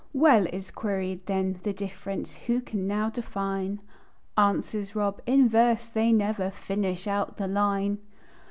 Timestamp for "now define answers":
2.87-4.95